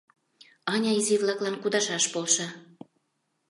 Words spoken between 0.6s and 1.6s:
Аня изи-влаклан